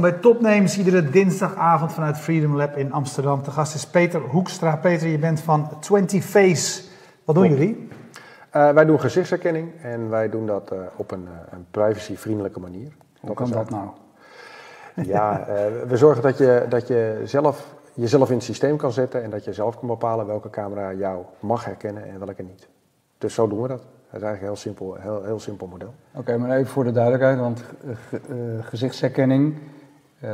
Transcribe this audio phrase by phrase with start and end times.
[0.00, 3.42] Welkom bij Topnames, iedere dinsdagavond vanuit Freedom Lab in Amsterdam.
[3.42, 4.76] De gast is Peter Hoekstra.
[4.76, 6.82] Peter, je bent van 20 Face.
[7.24, 7.88] Wat doen jullie?
[8.56, 12.92] Uh, wij doen gezichtsherkenning en wij doen dat uh, op een, uh, een privacyvriendelijke manier.
[13.20, 13.88] Hoe kan dat nou?
[14.94, 15.46] Ja,
[15.88, 19.44] we zorgen dat je, dat je zelf jezelf in het systeem kan zetten en dat
[19.44, 22.68] je zelf kan bepalen welke camera jou mag herkennen en welke niet.
[23.18, 23.82] Dus zo doen we dat.
[24.10, 25.94] Dat is eigenlijk een heel simpel, heel, heel simpel model.
[26.14, 27.64] Oké, maar even voor de duidelijkheid, want
[28.60, 29.56] gezichtsherkenning,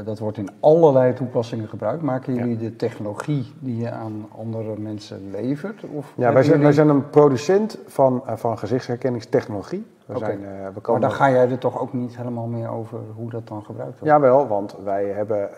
[0.04, 2.02] dat wordt in allerlei toepassingen gebruikt.
[2.02, 2.58] Maken jullie ja.
[2.58, 5.84] de technologie die je aan andere mensen levert?
[5.84, 6.62] Of ja, wij zijn, jullie...
[6.62, 9.86] wij zijn een producent van, uh, van gezichtsherkenningstechnologie.
[10.06, 10.28] We okay.
[10.28, 10.40] zijn,
[10.74, 11.00] we komen...
[11.00, 13.98] Maar dan ga jij er toch ook niet helemaal meer over hoe dat dan gebruikt
[13.98, 14.14] wordt?
[14.14, 15.50] Jawel, want wij hebben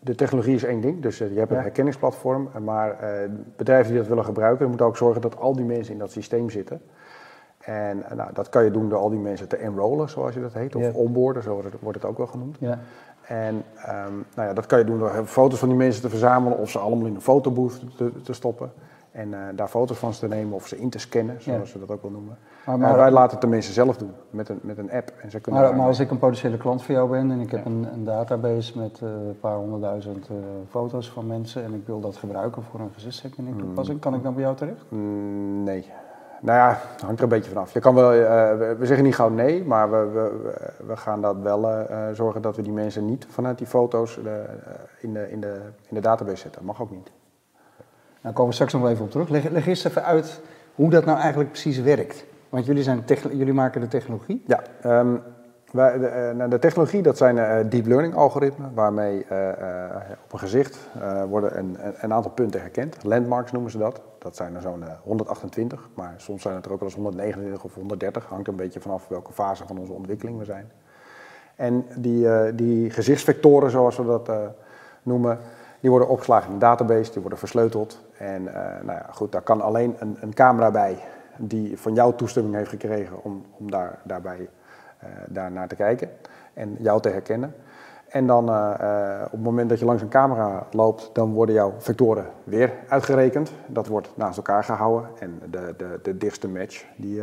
[0.00, 1.62] de technologie is één ding, dus uh, je hebt een ja.
[1.62, 3.08] herkenningsplatform, maar uh,
[3.56, 6.50] bedrijven die dat willen gebruiken, moeten ook zorgen dat al die mensen in dat systeem
[6.50, 6.80] zitten.
[7.66, 10.40] En uh, nou, dat kan je doen door al die mensen te enrollen, zoals je
[10.40, 12.58] dat heet, of onboarden, zo wordt het, wordt het, ook wel genoemd.
[13.26, 13.54] En
[13.88, 16.70] um, nou ja, dat kan je doen door foto's van die mensen te verzamelen of
[16.70, 18.72] ze allemaal in een fotobooth te, te stoppen.
[19.10, 21.78] En uh, daar foto's van te nemen of ze in te scannen, zoals ja.
[21.78, 22.38] we dat ook wel noemen.
[22.66, 25.12] Maar, maar, uh, wij laten het de mensen zelf doen met een, met een app.
[25.22, 27.50] En ze kunnen maar, maar als ik een potentiële klant voor jou ben en ik
[27.50, 27.70] heb ja.
[27.70, 30.28] een, een, database met uh, een paar honderdduizend
[30.70, 33.98] foto's van mensen en ik wil dat gebruiken voor een gezichtsherkenning mm.
[33.98, 34.84] kan ik dan bij jou terecht?
[34.88, 35.86] Mm, nee.
[36.40, 37.72] Nou ja, hangt er een beetje vanaf.
[37.72, 40.56] Je kan wel, we, we, zeggen niet gauw nee, maar we, we,
[40.86, 44.16] we gaan dat wel zorgen dat we die mensen niet vanuit die foto's
[45.00, 46.66] in, de, in, de, in de database zetten.
[46.66, 47.10] Dat mag ook niet.
[48.20, 49.28] Daar komen we straks nog even op terug.
[49.28, 50.40] Leg, leg eerst even uit
[50.74, 52.24] hoe dat nou eigenlijk precies werkt.
[52.48, 54.42] Want jullie, zijn jullie maken de technologie.
[54.46, 55.22] Ja, um,
[55.76, 59.48] de, uh, de, technologie dat zijn uh, deep learning algoritmen, waarmee uh,
[60.24, 60.78] op een gezicht
[61.28, 63.04] worden een, een, aantal punten herkend.
[63.04, 64.00] Landmarks noemen ze dat.
[64.18, 67.74] Dat zijn er zo'n 128, maar soms zijn het er ook wel eens 129 of
[67.74, 68.26] 130.
[68.28, 70.70] Hangt een beetje vanaf welke fase van onze ontwikkeling we zijn.
[71.54, 74.30] En die, die gezichtsvectoren, zoals we dat
[75.02, 75.38] noemen,
[75.80, 78.00] die worden opgeslagen in een database, die worden versleuteld.
[78.18, 78.42] En
[78.82, 80.98] nou ja, goed, daar kan alleen een, een, camera bij
[81.36, 84.48] die van jou toestemming heeft gekregen om, om daar, daarbij
[85.26, 86.08] daar naar te kijken
[86.54, 87.54] en jou te herkennen.
[88.08, 91.74] En dan uh, op het moment dat je langs een camera loopt, dan worden jouw
[91.78, 93.52] vectoren weer uitgerekend.
[93.66, 97.22] Dat wordt naast elkaar gehouden en de, de, de dichtste match, die,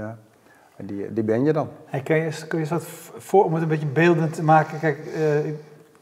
[0.78, 1.70] die, die ben je dan.
[1.86, 2.84] Hey, kun, je, kun je dat
[3.18, 4.80] voor, om het een beetje beeldend te maken?
[4.80, 4.98] Kijk,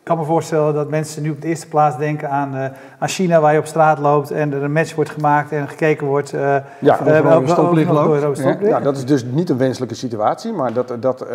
[0.01, 2.65] ik kan me voorstellen dat mensen nu op de eerste plaats denken aan, uh,
[2.99, 6.07] aan China, waar je op straat loopt en er een match wordt gemaakt en gekeken
[6.07, 6.33] wordt.
[6.33, 8.37] Uh, ja, er een stoplicht loopt.
[8.37, 8.57] Ja.
[8.59, 11.29] ja, dat is dus niet een wenselijke situatie, maar dat, dat, uh,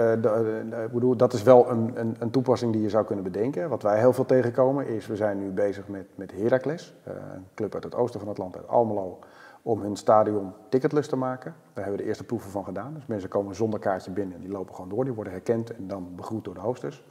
[0.92, 3.68] bedoel, dat is wel een, een, een, toepassing die je zou kunnen bedenken.
[3.68, 7.74] Wat wij heel veel tegenkomen is, we zijn nu bezig met, met Heracles, een club
[7.74, 9.18] uit het oosten van het land, uit Almelo,
[9.62, 11.54] om hun stadion ticketless te maken.
[11.72, 12.94] Daar hebben we de eerste proeven van gedaan.
[12.94, 15.86] Dus mensen komen zonder kaartje binnen en die lopen gewoon door, die worden herkend en
[15.86, 17.04] dan begroet door de hosters.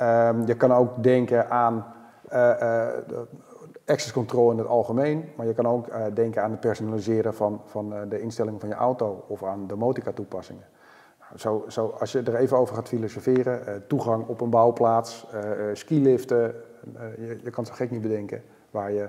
[0.00, 1.86] Um, je kan ook denken aan
[2.32, 2.86] uh, uh,
[3.86, 7.60] access control in het algemeen, maar je kan ook uh, denken aan het personaliseren van,
[7.64, 10.64] van de instellingen van je auto of aan domotica toepassingen.
[11.20, 15.26] Nou, zo, zo, als je er even over gaat filosoferen, toegang op een bouwplaats,
[15.72, 16.54] skiliften,
[17.16, 19.08] je, je kan zo gek niet bedenken, waar je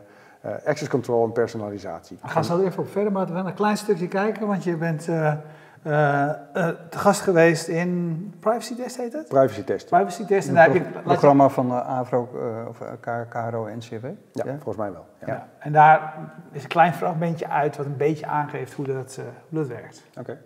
[0.66, 2.18] access control en personalisatie.
[2.22, 4.78] We gaan zo even op verder, maar we gaan een klein stukje kijken, want je
[4.78, 5.34] bent uh, uh,
[5.84, 9.28] te gast geweest in Privacy Test, heet het?
[9.28, 9.90] Privacy Test.
[9.90, 10.48] Privacy Test.
[10.48, 12.30] En daar heb je, programma van uh, AVRO,
[12.70, 12.78] of
[13.30, 14.06] KRO en CW?
[14.06, 15.06] Ja, ja, volgens mij wel.
[15.20, 15.28] Ja.
[15.28, 15.48] ja.
[15.60, 16.18] En daar
[16.52, 20.04] is een klein fragmentje uit wat een beetje aangeeft hoe dat, hoe dat werkt.
[20.10, 20.20] Oké.
[20.20, 20.38] Okay.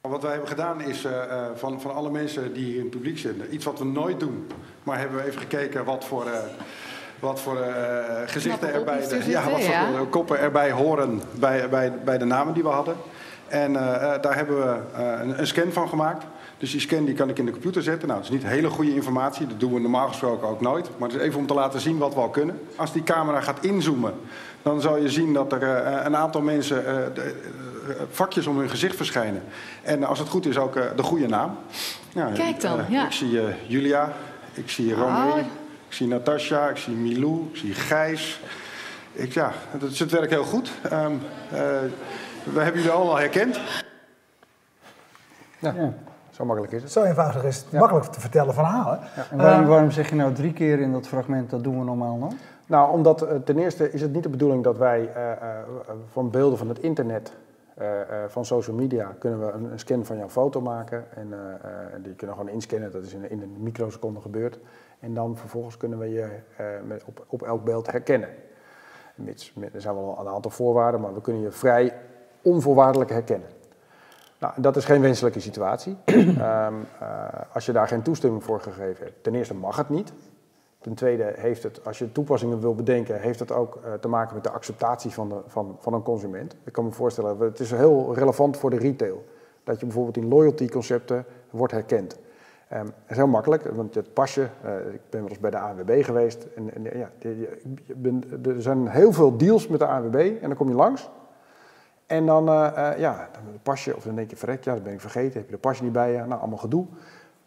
[0.00, 1.08] Wat wij hebben gedaan is
[1.54, 4.46] van, van alle mensen die hier in het publiek zitten, iets wat we nooit doen,
[4.82, 6.26] maar hebben we even gekeken wat voor
[7.20, 7.64] wat voor uh,
[8.26, 10.04] gezichten erbij, de, ja, wat voor ja.
[10.10, 12.96] koppen erbij horen bij, bij, bij de namen die we hadden.
[13.50, 13.78] En uh,
[14.20, 16.24] daar hebben we uh, een, een, scan van gemaakt.
[16.58, 18.08] Dus die scan die kan ik in de computer zetten.
[18.08, 19.46] Nou, dat is niet hele goede informatie.
[19.46, 20.90] Dat doen we normaal gesproken ook nooit.
[20.98, 22.60] Maar het is even om te laten zien wat we al kunnen.
[22.76, 24.14] Als die camera gaat inzoomen,
[24.62, 27.34] dan zal je zien dat er uh, een aantal mensen de,
[28.10, 29.42] vakjes om hun gezicht verschijnen.
[29.82, 31.56] En als het goed is ook de goede naam.
[32.12, 33.04] Ja, Kijk dan, ja.
[33.04, 34.12] Ik zie Julia,
[34.54, 35.36] ik zie Romy, oh.
[35.88, 38.40] ik zie Natasja, ik zie Milou, ik zie Gijs.
[39.12, 40.70] Ik, ja, het, het werkt heel goed.
[40.92, 41.20] Um,
[42.44, 43.60] we hebben jullie allemaal herkend.
[45.58, 45.72] Ja.
[45.76, 45.92] ja.
[46.30, 46.92] Zo makkelijk is het.
[46.92, 47.66] Zo eenvoudig is het.
[47.70, 47.78] Ja.
[47.78, 48.98] Makkelijk te vertellen verhalen.
[49.16, 49.26] Ja.
[49.30, 52.16] En waarom, waarom, zeg je nou drie keer in dat fragment, dat doen we normaal
[52.16, 52.32] nog?
[52.66, 55.48] Nou, omdat uh, ten eerste is het niet de bedoeling dat wij uh, uh,
[56.10, 57.32] van beelden van het internet,
[58.28, 61.04] van social media, kunnen we een, een, scan van jouw foto maken.
[61.14, 61.28] En
[62.02, 64.58] die kunnen we gewoon inscannen, dat is in, in een microseconde gebeurd.
[64.98, 66.28] En dan vervolgens kunnen we je
[66.86, 68.28] met, op, op elk beeld herkennen.
[69.14, 71.94] Mits, er zijn wel een aantal voorwaarden, maar we kunnen je vrij
[72.42, 73.48] onvoorwaardelijk herkennen.
[74.38, 75.96] Nou, dat is geen wenselijke situatie.
[76.04, 76.86] um,
[77.54, 80.12] als je daar geen toestemming voor gegeven hebt, ten eerste mag het niet.
[80.80, 84.34] Ten tweede heeft het, als je toepassingen wil bedenken, heeft het ook uh, te maken
[84.34, 86.56] met de acceptatie van, de, van, van een consument.
[86.64, 89.24] Ik kan me voorstellen, het is heel relevant voor de retail.
[89.64, 92.18] Dat je bijvoorbeeld in loyalty concepten wordt herkend.
[92.68, 96.04] Dat is heel makkelijk, want het pasje, uh, ik ben wel eens bij de ANWB
[96.04, 96.46] geweest.
[96.56, 97.58] En, en ja, je
[97.96, 101.10] ben, er zijn heel veel deals met de ANWB en dan kom je langs.
[102.10, 104.92] En dan, uh, uh, ja, dan pasje, of dan denk je, verrek, ja, dat ben
[104.92, 106.86] ik vergeten, heb je de pasje niet bij je, nou, allemaal gedoe.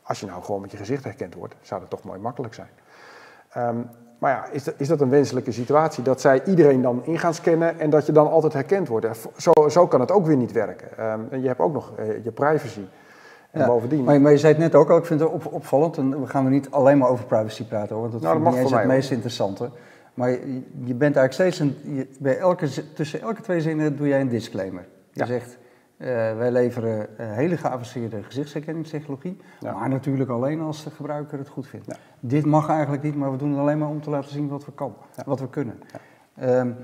[0.04, 2.69] Als je nou gewoon met je gezicht herkend wordt, zou dat toch mooi makkelijk zijn.
[3.57, 6.04] Um, maar ja, is dat, is dat een wenselijke situatie?
[6.04, 9.07] Dat zij iedereen dan in gaan scannen en dat je dan altijd herkend wordt?
[9.38, 11.12] Zo, zo kan het ook weer niet werken.
[11.12, 12.86] Um, en je hebt ook nog uh, je privacy.
[13.51, 14.04] En ja, bovendien...
[14.04, 16.27] Maar, maar, je zei het net ook al, ik vind het op, opvallend, en we
[16.27, 18.63] gaan er niet alleen maar over privacy praten hoor, want dat nou, vind ik niet
[18.63, 19.69] eens het meest interessante.
[20.13, 24.07] Maar je, je, bent eigenlijk steeds, een, je, bij elke, tussen elke twee zinnen doe
[24.07, 24.86] jij een disclaimer.
[25.12, 25.25] Je ja.
[25.25, 25.57] zegt,
[25.98, 26.07] uh,
[26.38, 29.74] wij leveren uh, hele geavanceerde gezichtsherkenningstechnologie, ja.
[29.74, 31.86] maar natuurlijk alleen als de gebruiker het goed vindt.
[31.86, 31.95] Ja.
[32.19, 34.65] Dit mag eigenlijk niet, maar we doen het alleen maar om te laten zien wat
[34.65, 34.95] we, kan,
[35.25, 35.80] wat we kunnen.
[36.42, 36.75] Um,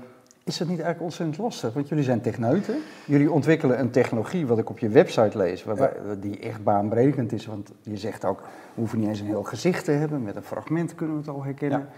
[0.44, 1.72] is dat niet eigenlijk ontzettend lastig?
[1.74, 5.92] Want jullie zijn techneuten, jullie ontwikkelen een technologie, wat ik op je website lees, waarbij,
[6.20, 7.46] die echt baanbrekend is.
[7.46, 10.42] Want je zegt ook, we hoeven niet eens een heel gezicht te hebben, met een
[10.42, 11.88] fragment kunnen we het al herkennen.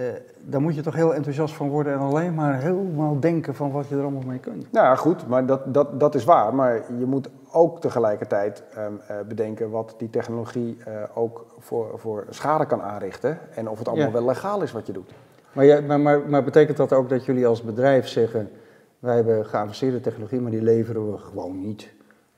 [0.00, 0.06] Uh,
[0.40, 3.88] daar moet je toch heel enthousiast van worden en alleen maar helemaal denken van wat
[3.88, 4.72] je er allemaal mee kunt.
[4.72, 6.54] Nou goed, maar dat, dat, dat is waar.
[6.54, 12.26] Maar je moet ook tegelijkertijd um, uh, bedenken wat die technologie uh, ook voor, voor
[12.30, 13.38] schade kan aanrichten.
[13.54, 14.12] En of het allemaal ja.
[14.12, 15.10] wel legaal is wat je doet.
[15.52, 18.50] Maar, ja, maar, maar, maar, betekent dat ook dat jullie als bedrijf zeggen,
[18.98, 21.92] wij hebben geavanceerde technologie, maar die leveren we gewoon niet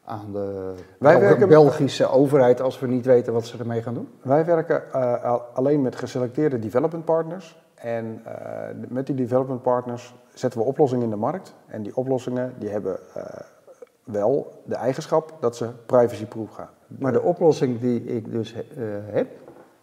[0.06, 4.08] aan de wij werken Belgische overheid als we niet weten wat ze ermee gaan doen?
[4.22, 7.64] Wij werken uh, alleen met geselecteerde development partners.
[7.74, 8.32] En uh,
[8.88, 11.54] met die development partners zetten we oplossingen in de markt.
[11.66, 13.22] En die oplossingen die hebben uh,
[14.04, 16.70] wel de eigenschap dat ze privacyproof gaan.
[16.86, 18.54] Maar de oplossing die ik dus
[19.10, 19.28] heb,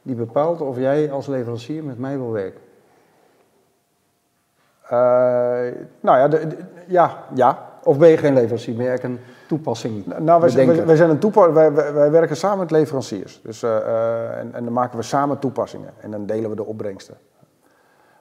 [0.01, 2.61] die bepaalt of jij als leverancier met mij wil werken.
[5.99, 10.05] nou ja, de, de, ja, ja, of ben je geen leverancier, ben je een toepassing?
[10.19, 13.41] Nou, wij, zijn, wij zijn een toepa wij, wij, werken samen met leveranciers.
[13.43, 16.65] Dus, uh, uh, en, en, dan maken we samen toepassingen en dan delen we de
[16.65, 17.17] opbrengsten.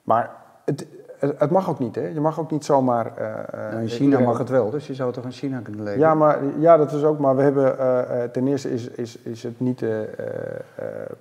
[0.03, 0.31] Maar
[0.65, 0.87] het,
[1.19, 2.07] het mag ook niet, hè?
[2.07, 3.07] Je mag ook niet zomaar.
[3.07, 6.01] Uh, nou, in China mag het wel, dus je zou toch in China kunnen leven?
[6.01, 7.19] Ja, maar, ja dat is ook.
[7.19, 8.31] Maar we hebben.
[8.33, 9.85] ten eerste is, is, is het niet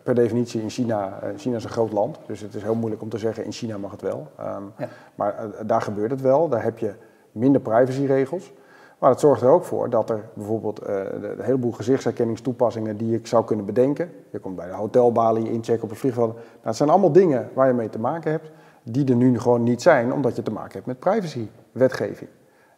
[0.04, 1.20] per definitie in China.
[1.38, 3.78] China is een groot land, dus het is heel moeilijk om te zeggen in China
[3.78, 4.28] mag het wel.
[4.40, 4.88] Um, ja.
[5.16, 5.36] Maar
[5.66, 6.50] daar gebeurt het wel.
[6.50, 6.94] Daar heb je
[7.32, 8.54] minder privacyregels.
[9.02, 13.28] Maar het zorgt er ook voor dat er bijvoorbeeld uh, een heleboel gezichtsherkenningstoepassingen die ik
[13.28, 14.12] zou kunnen bedenken.
[14.30, 16.34] Je komt bij de hotelbalie inchecken op een vliegveld.
[16.34, 18.52] Nou, het zijn allemaal dingen waar je mee te maken hebt,
[18.84, 22.30] die er nu gewoon niet zijn, omdat je te maken hebt met privacywetgeving.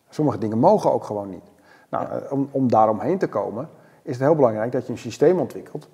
[0.10, 1.52] Sommige dingen mogen ook gewoon niet.
[1.90, 2.22] Nou, ja.
[2.30, 3.70] om, om daaromheen te komen,
[4.02, 5.90] is het heel belangrijk dat je een systeem ontwikkelt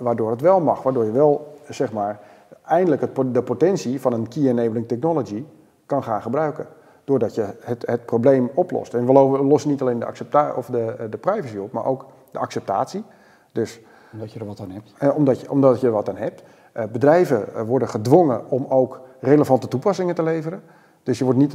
[0.00, 0.82] waardoor het wel mag.
[0.82, 2.20] Waardoor je wel, zeg maar,
[2.64, 5.44] eindelijk het, de potentie van een key enabling technology
[5.86, 6.66] kan gaan gebruiken
[7.08, 8.94] doordat je het, het probleem oplost.
[8.94, 12.38] En we lossen niet alleen de, accepta of de, de privacy op, maar ook de
[12.38, 13.04] acceptatie.
[13.52, 13.80] Dus,
[14.12, 14.92] omdat je er wat aan hebt.
[14.98, 16.42] Eh, omdat, je, omdat je er wat aan hebt.
[16.76, 20.62] Uh, bedrijven uh, worden gedwongen om ook relevante toepassingen te leveren.
[21.02, 21.54] Dus je wordt niet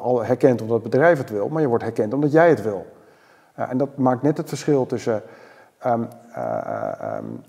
[0.00, 2.86] al herkend omdat het bedrijf het wil, maar je wordt herkend omdat jij het wil.
[3.54, 5.22] en dat maakt net het verschil tussen
[5.86, 6.08] um,
[7.16, 7.44] um,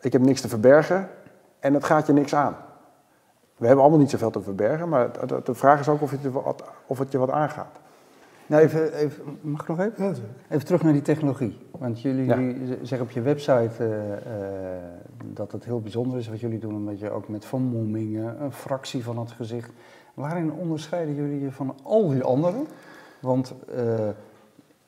[0.00, 1.08] ik heb niks te verbergen
[1.60, 2.56] en het gaat je niks aan.
[3.56, 5.10] We hebben allemaal niet zoveel te verbergen, maar
[5.44, 7.78] de vraag is ook of het je wat, of het je wat aangaat.
[8.46, 10.16] Nou, even, even, mag ik nog even?
[10.48, 11.58] Even terug naar die technologie.
[11.70, 12.76] Want jullie, ja.
[12.82, 14.18] zeggen op je website uh, uh,
[15.24, 19.04] dat het heel bijzonder is wat jullie doen, omdat je ook met vermommingen, een fractie
[19.04, 19.70] van het gezicht.
[20.14, 22.66] Waarin onderscheiden jullie je van al die anderen?
[23.20, 23.84] Want, uh,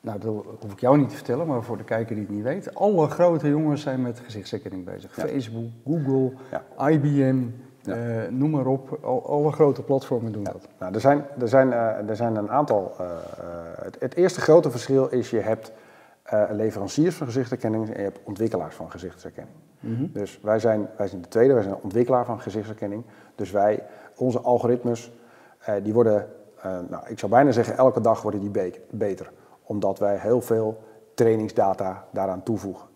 [0.01, 2.43] nou, dat hoef ik jou niet te vertellen, maar voor de kijker die het niet
[2.43, 5.15] weet, alle grote jongens zijn met gezichtsherkenning bezig.
[5.15, 5.27] Ja.
[5.27, 6.89] Facebook, Google, ja.
[6.89, 7.43] IBM.
[7.81, 7.95] Ja.
[7.95, 10.51] Uh, noem maar op, al, alle grote platformen doen ja.
[10.51, 10.67] dat.
[10.79, 12.95] Nou, er, zijn, er, zijn, uh, er zijn een aantal.
[13.01, 13.07] Uh,
[13.83, 15.71] het, het, eerste grote verschil is: je hebt
[16.49, 19.55] leveranciers van gezichtsherkenning en je hebt ontwikkelaars van gezichtsherkenning.
[19.79, 20.09] Mm -hmm.
[20.13, 23.03] Dus wij zijn, wij zijn de tweede, wij zijn een ontwikkelaar van gezichtsherkenning.
[23.35, 23.83] Dus wij,
[24.15, 25.11] onze algoritmes,
[25.83, 26.27] die worden,
[26.63, 29.31] nou, ik zou bijna zeggen, elke dag worden die be beter.
[29.63, 30.83] Omdat wij heel veel
[31.13, 32.87] trainingsdata daaraan toevoegen.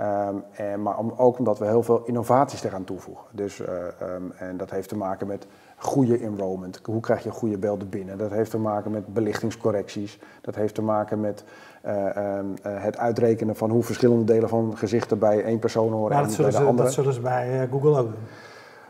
[0.00, 3.24] Um, en, maar om, ook omdat we heel veel innovaties eraan toevoegen.
[3.30, 3.66] Dus, uh,
[4.14, 5.46] um, en dat heeft te maken met
[5.76, 6.80] goede enrollment.
[6.82, 8.18] Hoe krijg je goede beelden binnen?
[8.18, 10.18] Dat heeft te maken met belichtingscorrecties.
[10.40, 11.44] Dat heeft te maken met
[11.86, 11.92] uh,
[12.38, 16.24] um, uh, het uitrekenen van hoe verschillende delen van gezichten bij één persoon horen maar
[16.24, 16.82] en bij de ze, andere.
[16.82, 18.22] Dat zullen ze bij Google ook doen.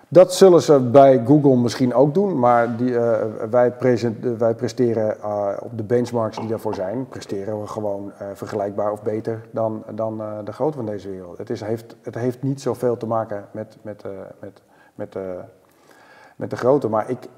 [0.09, 3.17] Dat zullen ze bij Google misschien ook doen, maar die, uh,
[3.51, 3.75] wij,
[4.39, 9.03] wij, presteren uh, op de benchmarks die daarvoor zijn, presteren we gewoon uh, vergelijkbaar of
[9.03, 11.39] beter dan, dan de grote van deze wereld.
[11.39, 14.05] Het, is, heeft, het heeft niet zoveel te maken met, met,
[14.41, 14.63] met,
[14.95, 15.17] met,
[16.37, 17.29] met de grote, maar ik,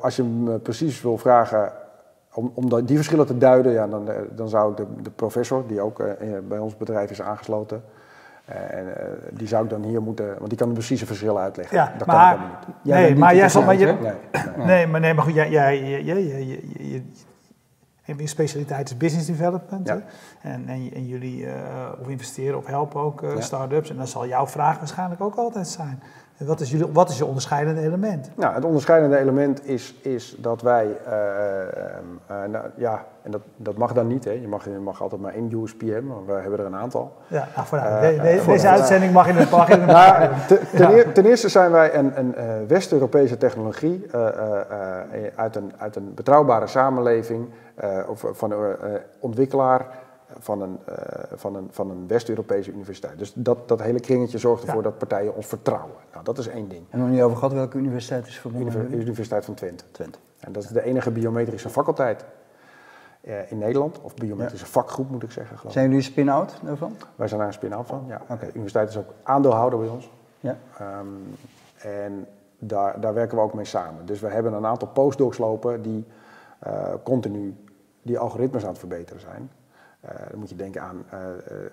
[0.00, 1.72] als je me precies wil vragen
[2.34, 6.02] om, om die verschillen te duiden, ja, dan, dan zou ik de, professor, die ook
[6.48, 7.82] bij ons bedrijf is aangesloten,
[8.48, 8.92] en uh,
[9.30, 11.76] die zou ik dan hier moeten, want die kan de precieze verschillen uitleggen.
[11.76, 12.94] Ja, dat maar, kan ik niet.
[12.94, 13.96] nee, maar jij zal, maar je, nee,
[14.56, 14.66] nee.
[14.66, 16.60] nee, maar nee, maar goed, jij, jij, jij, jij, jij,
[18.16, 19.88] je specialiteit is business development.
[19.88, 20.02] Ja.
[20.40, 21.52] En, en, en, jullie uh,
[22.00, 23.90] of investeren of helpen ook uh, start-ups.
[23.90, 26.02] En dan zal jouw vraag waarschijnlijk ook altijd zijn.
[26.46, 28.30] Wat is, jullie, wat is je onderscheidende element?
[28.34, 31.12] Nou, het onderscheidende element is, is dat wij, uh,
[32.30, 34.30] uh, nou, ja, en dat, dat mag dan niet, hè.
[34.30, 37.12] Je, mag, je mag altijd maar één USPM, maar we hebben er een aantal.
[37.26, 38.16] Ja, nou, vooruit.
[38.16, 40.58] De, de, deze uitzending mag in het mag in nou, ten,
[40.96, 41.04] ja.
[41.12, 42.34] ten, eerste zijn wij een, een
[42.66, 44.06] West-Europese technologie
[45.34, 47.48] uit, een, uit een betrouwbare samenleving
[48.08, 48.76] of van een
[49.18, 49.86] ontwikkelaar
[50.38, 50.94] van een, uh,
[51.32, 53.18] van een, van een West-Europese universiteit.
[53.18, 55.96] Dus dat, dat hele kringetje zorgt ervoor dat partijen ons vertrouwen.
[56.12, 56.84] Nou, dat is één ding.
[56.90, 58.94] En nog niet over gehad, welke universiteit is verbonden?
[58.94, 59.84] Universiteit van Twente.
[59.90, 60.18] Twente.
[60.40, 62.24] En dat is de enige biometrische faculteit
[63.20, 64.72] uh, in Nederland, of biometrische ja.
[64.72, 65.58] vakgroep moet ik zeggen.
[65.58, 65.72] Geloof.
[65.72, 66.96] Zijn jullie spin-out daarvan?
[67.16, 68.20] Wij zijn daar een spin-out van, ja.
[68.22, 68.38] Okay.
[68.38, 70.10] De universiteit is ook aandeelhouder bij ons.
[70.40, 70.56] Ja.
[70.80, 71.36] Um,
[71.78, 72.26] en
[72.58, 74.06] daar, daar werken we ook mee samen.
[74.06, 76.06] Dus we hebben een aantal postdocs lopen die
[76.66, 77.56] uh, continu
[78.02, 79.50] die algoritmes aan het verbeteren zijn.
[80.04, 81.20] Uh, dan moet je denken aan, uh,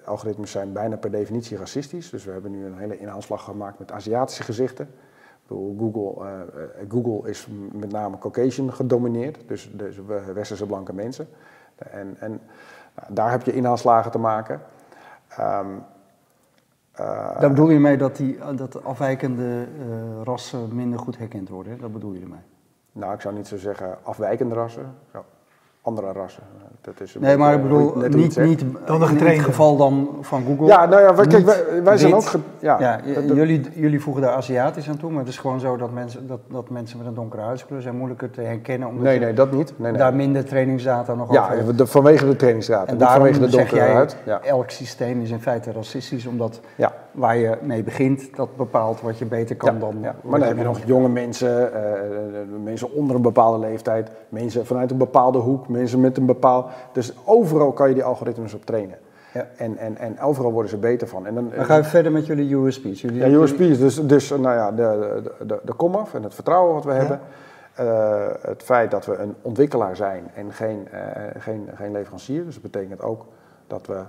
[0.06, 2.10] algoritmes zijn bijna per definitie racistisch.
[2.10, 4.90] Dus we hebben nu een hele inhaalslag gemaakt met Aziatische gezichten.
[5.48, 6.26] Google,
[6.90, 10.00] Google is met name Caucasian gedomineerd, dus, dus
[10.34, 11.28] westerse blanke mensen.
[11.76, 12.42] En, en
[12.96, 14.62] nou, daar heb je inhaalslagen te maken.
[15.40, 15.84] Um,
[16.98, 19.68] daar bedoel je mee dat, die, dat afwijkende
[20.24, 21.80] rassen minder goed herkend worden?
[21.80, 22.44] Dat bedoel je ermee?
[22.92, 24.96] Nou, ik zou niet zo zeggen afwijkende rassen
[25.86, 26.44] andere rassen.
[26.82, 30.66] Dat is nee, maar ik bedoel, niet, niet dan in het geval dan van Google.
[30.66, 32.32] Ja, nou ja, kijk, wij, wij zijn ook...
[32.60, 33.00] ja, ja
[33.34, 36.40] jullie, jullie voegen daar Aziatisch aan toe, maar het is gewoon zo dat mensen, dat,
[36.48, 38.88] dat mensen met een donkere huidskleur zijn moeilijker te herkennen.
[38.88, 39.74] Omdat nee, nee, dat niet.
[39.78, 40.00] Nee, nee.
[40.00, 43.92] daar minder trainingsdata nog ja, over Ja, vanwege de trainingsdata, en daarom vanwege de donkere
[43.92, 44.18] huid.
[44.26, 44.42] Ja.
[44.42, 46.94] elk systeem is in feite racistisch, omdat ja.
[47.16, 49.98] Waar je mee begint, dat bepaalt wat je beter kan dan...
[50.02, 50.16] Ja.
[50.24, 54.92] Maar dan heb je nog jonge mensen, uh, mensen onder een bepaalde leeftijd, mensen vanuit
[54.92, 56.70] een bepaalde hoek, mensen met een bepaald.
[56.92, 58.98] Dus overal kan je die algoritmes op trainen.
[59.34, 59.48] Ja.
[59.58, 61.26] En, en, en overal worden ze beter van.
[61.26, 63.02] En dan, gaan we verder met jullie USP's.
[63.02, 63.80] Jullie, ja, USP's.
[63.80, 67.20] Dus, dus nou ja, de, de, de, de komaf en het vertrouwen wat we hebben.
[67.80, 71.00] Uh, het feit dat we een ontwikkelaar zijn en geen, uh,
[71.38, 72.46] geen, geen leverancier.
[72.46, 73.26] Dus dat betekent ook
[73.68, 74.02] dat we,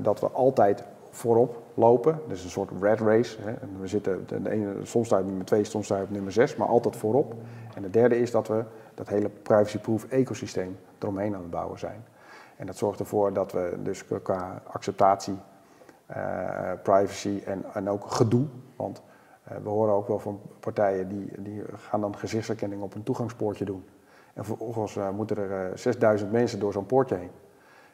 [0.00, 0.84] dat we altijd
[1.18, 2.20] voorop lopen.
[2.28, 3.42] Dus een soort red race.
[3.42, 3.50] Hè.
[3.50, 6.68] En we zitten de ene, soms staat nummer 2, soms staat op nummer 6, maar
[6.68, 7.34] altijd voorop.
[7.74, 12.04] En de derde is dat we dat hele privacy-proof ecosysteem eromheen aan het bouwen zijn.
[12.56, 15.38] En dat zorgt ervoor dat we dus qua acceptatie,
[16.10, 18.46] uh, privacy en, en ook gedoe,
[18.76, 19.02] want
[19.52, 23.64] uh, we horen ook wel van partijen die, die gaan dan gezichtsherkenning op een toegangspoortje
[23.64, 23.84] doen.
[24.34, 27.30] En vervolgens uh, moeten er 6000 mensen door zo'n poortje heen.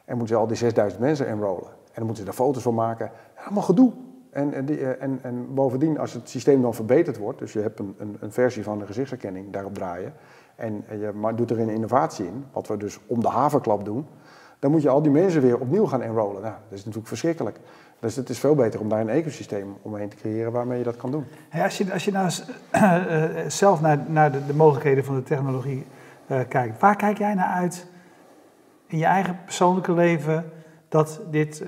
[0.05, 1.69] En moeten ze al die 6000 mensen enrollen.
[1.95, 3.11] En dan moeten ze daar foto's van maken.
[3.43, 3.91] Allemaal gedoe.
[4.29, 7.79] En, en, die, en, en, bovendien, als het systeem dan verbeterd wordt, dus je hebt
[7.79, 10.13] een, een, een versie van de gezichtsherkenning daarop draaien,
[10.55, 14.07] en je doet er een innovatie in, wat we dus om de havenklap doen,
[14.59, 16.41] dan moet je al die mensen weer opnieuw gaan enrollen.
[16.41, 17.59] Nou, dat is natuurlijk verschrikkelijk.
[17.99, 20.95] Dus het is veel beter om daar een ecosysteem omheen te creëren waarmee je dat
[20.95, 21.25] kan doen.
[21.63, 22.31] als, je, als je nou
[22.75, 25.85] uh, zelf naar, naar de, de, mogelijkheden van de technologie
[26.27, 27.85] uh, kijkt, waar kijk jij naar uit
[28.87, 30.51] in je eigen persoonlijke leven
[30.95, 31.63] dat dit,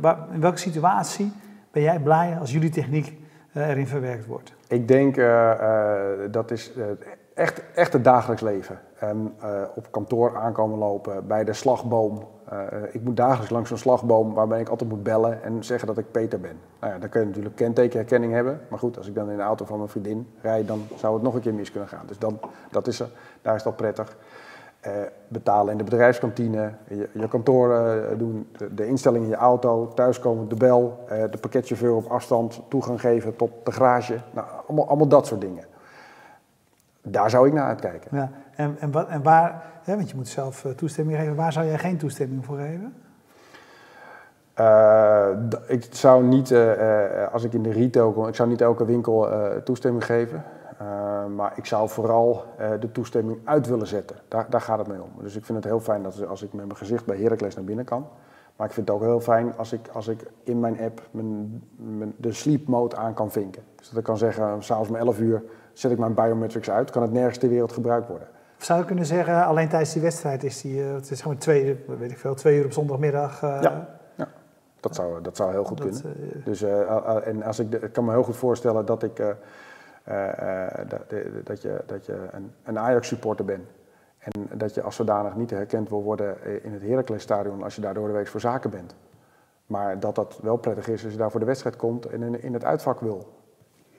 [0.00, 1.32] waar, in welke situatie
[1.70, 3.18] ben jij blij als jullie techniek
[3.54, 4.54] erin verwerkt wordt?
[4.68, 5.16] Ik denk
[6.30, 6.72] dat is
[7.34, 8.78] echt, echt het dagelijks leven.
[8.98, 9.34] En
[9.74, 12.26] op kantoor aankomen lopen, bij de slagboom.
[12.90, 16.10] Ik moet dagelijks langs zo'n slagboom waarbij ik altijd moet bellen en zeggen dat ik
[16.10, 16.56] Peter ben.
[16.80, 18.60] Nou ja, dan kun je natuurlijk kentekenherkenning hebben.
[18.70, 21.22] Maar goed, als ik dan in de auto van mijn vriendin rijd, dan zou het
[21.22, 22.06] nog een keer mis kunnen gaan.
[22.06, 23.02] Dus dan, dat is,
[23.42, 24.16] daar is dat prettig.
[24.86, 24.92] Uh,
[25.28, 30.48] betalen in de bedrijfskantine, je, je kantoor doen, de, de, instelling in je auto, thuiskomen,
[30.48, 34.18] de bel, de pakketchauffeur op afstand toegang geven tot de garage.
[34.30, 35.64] Nou, allemaal, allemaal dat soort dingen.
[37.02, 38.10] Daar zou ik naar uitkijken.
[38.16, 38.30] Ja.
[38.54, 41.78] En, en, wat, en waar, hè, want je moet zelf toestemming geven, waar zou jij
[41.78, 42.94] geen toestemming voor geven?
[44.60, 45.28] Uh,
[45.66, 49.28] ik zou niet, uh, als ik in de retail kom, ik zou niet elke winkel
[49.64, 50.44] toestemming geven.
[51.36, 52.44] Maar ik zou vooral
[52.80, 54.16] de toestemming uit willen zetten.
[54.28, 55.10] Daar, daar gaat het mee om.
[55.22, 57.64] Dus ik vind het heel fijn dat als ik met mijn gezicht bij Heracles naar
[57.64, 58.06] binnen kan,
[58.56, 61.62] Maar ik vind het ook heel fijn als ik, als ik in mijn app mijn,
[61.76, 63.62] mijn, de sleep mode aan kan vinken.
[63.76, 65.42] Dus dat ik kan zeggen, s'avonds om 11 uur
[65.72, 68.28] zet ik mijn biometrics uit, kan het nergens ter wereld gebruikt worden.
[68.56, 71.84] zou je kunnen zeggen, alleen tijdens die wedstrijd is die, uh, het is gewoon twee,
[71.98, 73.40] weet ik veel, twee uur op zondagmiddag.
[73.40, 73.88] Ja,
[74.80, 76.02] dat zou, dat zou heel goed kunnen.
[76.04, 76.62] Uh, dus,
[77.24, 79.22] en als ik, ik kan me heel goed voorstellen dat ik,
[80.88, 81.10] dat,
[81.44, 83.68] dat, je, dat je een, een Ajax-supporter bent.
[84.18, 87.94] En dat je als zodanig niet herkend wil worden in het Heracles-stadion als je daar
[87.94, 88.94] door de week voor zaken bent.
[89.66, 92.52] Maar dat dat wel prettig is als je daar voor de wedstrijd komt en in
[92.52, 93.37] het uitvak wil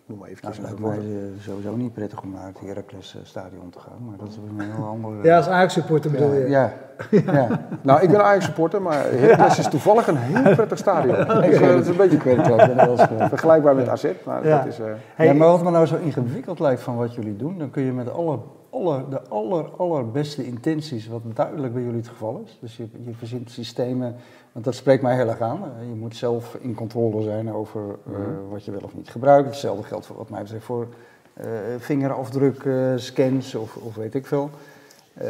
[0.09, 0.57] noem maar eventjes.
[0.57, 4.17] Nou, het lijkt mij eh, sowieso niet prettig om naar het Heracles-stadion te gaan, maar
[4.17, 5.23] dat is een heel andere...
[5.23, 6.47] Ja, als Ajax-supporter bedoel je?
[6.47, 6.73] Ja.
[7.09, 7.47] ja.
[7.81, 11.21] nou, ik ben Ajax-supporter, maar Heracles is toevallig een heel prettig stadion.
[11.21, 11.49] okay.
[11.49, 12.97] Dus, uh, dat is een beetje ik weet het wel,
[13.27, 14.57] vergelijkbaar met AZ, maar ja.
[14.57, 14.79] dat is...
[14.79, 14.85] Uh...
[15.15, 17.91] Hey, maar wat me nou zo ingewikkeld lijkt van wat jullie doen, dan kun je
[17.91, 22.57] met alle aller, de aller, allerbeste intenties, wat duidelijk bij jullie het geval is.
[22.61, 24.15] Dus je, je verzint systemen,
[24.51, 25.61] want dat spreekt mij heel erg aan.
[25.89, 28.17] Je moet zelf in controle zijn over uh,
[28.49, 29.47] wat je wel of niet gebruikt.
[29.49, 30.87] Hetzelfde geldt voor, wat mij betreft voor
[31.41, 31.45] uh,
[31.77, 34.49] vingerafdrukscans of, of weet ik veel.
[35.21, 35.27] Uh,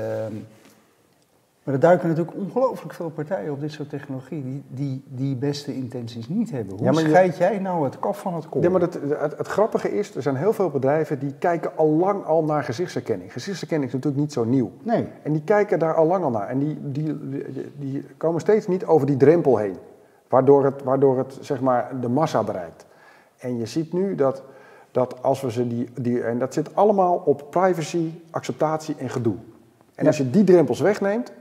[1.63, 5.75] maar er duiken natuurlijk ongelooflijk veel partijen op dit soort technologie die, die die beste
[5.75, 6.77] intenties niet hebben.
[6.77, 8.61] Hoe ja, scheid jij nou het kaf van het kool?
[8.61, 8.99] Ja, maar het,
[9.37, 13.33] het, grappige is, er zijn heel veel bedrijven die kijken al lang al naar gezichtsherkenning.
[13.33, 14.71] Gezichtsherkenning is natuurlijk niet zo nieuw.
[14.83, 15.07] Nee.
[15.23, 16.47] En die kijken daar al lang al naar.
[16.47, 17.17] En die, die,
[17.77, 19.75] die, komen steeds niet over die drempel heen.
[20.27, 22.85] Waardoor het, waardoor het zeg maar de massa bereikt.
[23.37, 24.43] En je ziet nu dat,
[24.91, 26.23] dat als we ze die, die...
[26.23, 29.35] En dat zit allemaal op privacy, acceptatie en gedoe.
[29.95, 31.31] En als je die drempels wegneemt,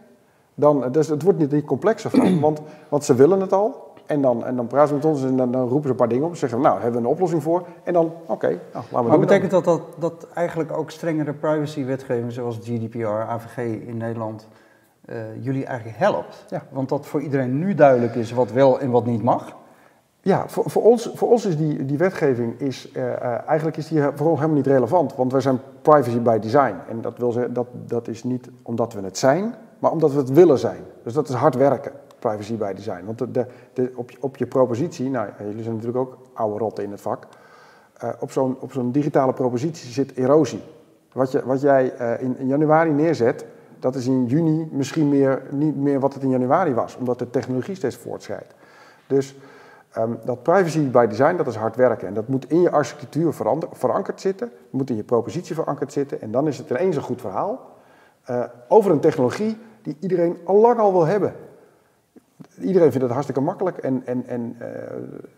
[0.59, 3.87] dan, dus het wordt niet complexer van, want, want ze willen het al.
[4.07, 6.09] En dan, en dan praten ze met ons en dan, dan roepen ze een paar
[6.09, 6.33] dingen op.
[6.33, 7.67] Ze zeggen, nou, hebben we een oplossing voor?
[7.83, 11.33] En dan, oké, okay, nou, laten we Maar betekent dat, dat dat eigenlijk ook strengere
[11.33, 14.49] privacywetgeving zoals GDPR, AVG in Nederland,
[15.07, 16.45] uh, jullie eigenlijk helpt?
[16.49, 16.63] Ja.
[16.71, 19.57] Want dat voor iedereen nu duidelijk is wat wel en wat niet mag?
[20.21, 23.89] Ja, voor, voor, ons, voor ons is die, die wetgeving is, uh, uh, eigenlijk is
[23.89, 25.15] die voor ons helemaal niet relevant.
[25.15, 26.75] Want wij zijn privacy by design.
[26.89, 30.19] En dat, wil zeggen, dat, dat is niet omdat we het zijn, maar omdat we
[30.19, 30.83] het willen zijn.
[31.03, 33.05] Dus dat is hard werken, privacy by design.
[33.05, 36.85] Want de, de, op, je, op je propositie, nou jullie zijn natuurlijk ook oude rotten
[36.85, 37.27] in het vak,
[38.05, 38.11] uh,
[38.59, 40.63] op zo'n digitale propositie zit erosie.
[41.13, 43.45] Wat, je, wat jij uh, in, januari neerzet,
[43.79, 47.31] dat is in juni misschien meer, niet meer wat het in januari was, omdat de
[47.31, 48.55] technologie steeds voortschrijdt.
[49.07, 49.37] Dus
[49.99, 52.09] um, dat privacy by design, dat is hard werken.
[52.09, 53.33] En dat moet in je architectuur
[53.73, 56.21] verankerd zitten, moet in je propositie verankerd zitten.
[56.21, 57.77] En dan is het ineens een goed verhaal
[58.31, 59.59] uh, over een technologie
[59.89, 61.33] die iedereen al lang al wil hebben.
[62.61, 64.67] Iedereen vindt het hartstikke makkelijk en, en, en uh,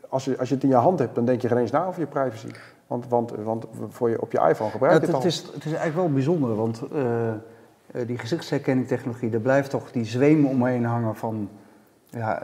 [0.09, 1.87] als, je, als je het in je hand hebt, dan denk je geen eens na
[1.87, 2.49] over je privacy.
[2.87, 5.27] Want, want, want voor je, op je iPhone gebruik je het, het al.
[5.27, 7.33] Is, het is eigenlijk wel bijzonder, want uh,
[8.07, 11.49] die gezichtsherkenning technologie, daar blijft toch die zweem omheen hangen van...
[12.07, 12.43] Ja,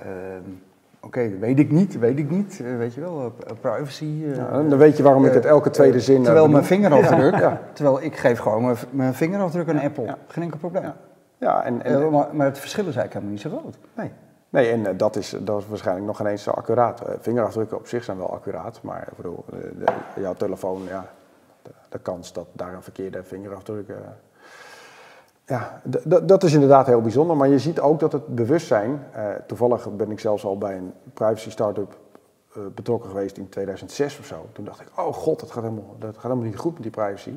[1.00, 2.62] Oké, okay, weet ik niet, weet ik niet.
[2.78, 4.04] weet je wel, privacy.
[4.04, 6.22] Ja, dan weet je waarom ik het elke tweede zin.
[6.22, 10.16] Terwijl mijn vingerafdruk, ja, terwijl ik geef gewoon mijn, mijn vingerafdruk aan Apple.
[10.26, 10.92] Geen enkel probleem.
[11.38, 13.76] Ja, en, en, uh, maar, maar, het verschil is eigenlijk helemaal niet zo groot.
[13.94, 14.12] Nee.
[14.48, 17.02] Nee, en uh, dat, is, dat is waarschijnlijk nog geen eens zo accuraat.
[17.02, 19.44] Uh, vingerafdrukken op zich zijn wel accuraat, maar ik bedoel,
[20.16, 21.06] jouw telefoon, ja,
[21.62, 23.88] de, de, kans dat daar een verkeerde vingerafdruk.
[25.44, 25.80] ja,
[26.22, 29.02] dat is inderdaad heel bijzonder, maar je ziet ook dat het bewustzijn.
[29.46, 31.96] toevallig ben ik zelfs al bij een privacy startup
[32.74, 34.46] betrokken geweest in 2006 of zo.
[34.52, 36.90] Toen dacht ik, oh god, dat gaat helemaal, dat gaat helemaal niet goed met die
[36.90, 37.36] privacy.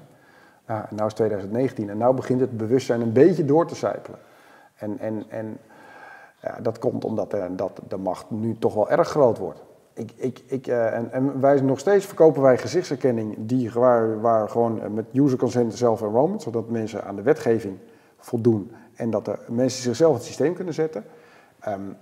[0.70, 4.20] Ja, en nu is 2019 en nu begint het bewustzijn een beetje door te sijpelen.
[4.76, 5.58] En, en, en
[6.42, 9.62] ja, dat komt omdat de, dat de macht nu toch wel erg groot wordt.
[9.94, 14.50] Ik, ik, ik, uh, en, en, wij nog steeds verkopen wij gezichtsherkenning die, waar, waar
[14.50, 17.78] gewoon met user consent zelf enrollment, zodat mensen aan de wetgeving
[18.18, 21.04] voldoen en dat de mensen zichzelf het systeem kunnen zetten.
[21.68, 21.98] Um,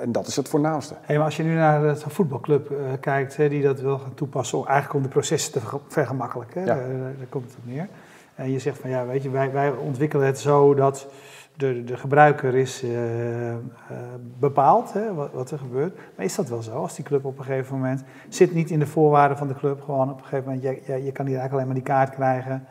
[0.00, 0.94] en dat is het voornaamste.
[1.00, 4.14] Hey, maar als je nu naar een voetbalclub uh, kijkt, hè, die dat wil gaan
[4.14, 6.76] toepassen, eigenlijk om de processen te vergemakkelijken, ja.
[6.76, 6.82] uh,
[7.18, 7.88] daar komt het op neer.
[8.34, 11.06] En je zegt van ja, weet je, wij, wij ontwikkelen het zo dat
[11.54, 12.90] de, de gebruiker is uh,
[14.38, 15.98] bepaald hè, wat, wat, er gebeurt.
[16.16, 16.72] Maar is dat wel zo?
[16.72, 19.82] Als die club op een gegeven moment zit niet in de voorwaarden van de club,
[19.82, 22.10] gewoon op een gegeven moment, je, je, je kan hier eigenlijk alleen maar die kaart
[22.10, 22.66] krijgen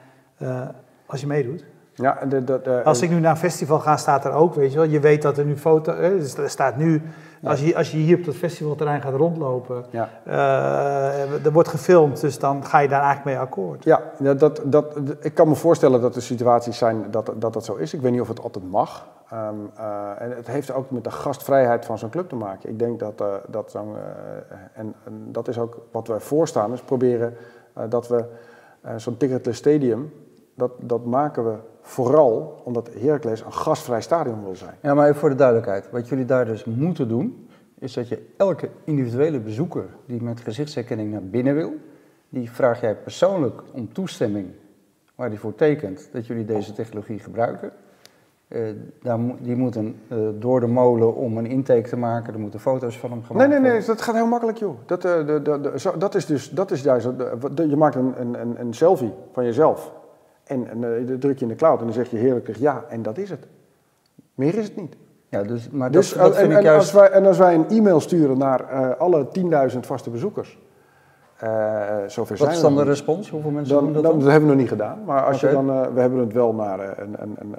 [1.05, 1.65] als je meedoet?
[1.97, 4.71] Ja, de, de, de, als ik nu naar een festival ga, staat er ook, weet
[4.71, 4.87] je wel.
[4.87, 5.95] Je weet dat er nu foto...
[5.99, 7.01] Dus er staat nu...
[7.43, 10.09] Als, je, als je hier op dat festivalterrein gaat rondlopen, ja.
[10.27, 13.83] Uh, er wordt gefilmd, dus dan ga je daar eigenlijk mee akkoord.
[13.83, 14.85] Ja, dat, dat,
[15.19, 17.93] ik kan me voorstellen dat er situaties zijn dat, dat dat zo is.
[17.93, 19.07] Ik weet niet of het altijd mag.
[19.33, 22.69] Um, uh, en het heeft ook met de gastvrijheid van zo'n club te maken.
[22.69, 23.95] Ik denk dat, uh, dat zo'n...
[24.73, 27.33] En, en, dat is ook wat wij voorstaan, is proberen
[27.89, 28.25] dat we
[28.95, 30.13] zo'n ticketless stadium...
[30.57, 31.55] Dat, dat maken we
[31.87, 34.73] Vooral omdat Heracles een gastvrij stadion wil zijn.
[34.81, 35.91] Ja, maar even voor de duidelijkheid.
[35.91, 37.47] Wat jullie daar dus moeten doen,
[37.79, 41.73] is dat je elke individuele bezoeker die met gezichtsherkenning naar binnen wil,
[42.29, 44.47] die vraag jij persoonlijk om toestemming
[45.15, 47.71] waar die voor tekent dat jullie deze technologie gebruiken.
[48.47, 48.61] Uh,
[49.01, 52.33] daar die moeten uh, door de molen om een intake te maken.
[52.33, 53.61] Er moeten foto's van hem gemaakt worden.
[53.61, 54.77] Nee, nee, nee, dat gaat heel makkelijk, joh.
[54.85, 57.07] Dat, uh, de, de, de, zo, dat is dus, dat is juist,
[57.55, 59.91] je maakt een, een, een selfie van jezelf.
[60.45, 63.01] En, en dat druk je in de cloud en dan zeg je heerlijk ja, en
[63.01, 63.47] dat is het.
[64.35, 64.95] Meer is het niet.
[65.29, 66.79] Ja, dus, maar dus, dat, dat vind en, ik juist...
[66.79, 69.27] als wij, en als wij een e-mail sturen naar alle
[69.71, 70.57] 10.000 vaste bezoekers
[71.43, 73.29] uh, zover Wat is dan de respons?
[73.29, 74.19] Hoeveel mensen dan, doen dat dan?
[74.19, 75.03] Dat hebben we nog niet gedaan.
[75.05, 77.55] Maar als je dan, uh, we hebben het wel naar een, een, een,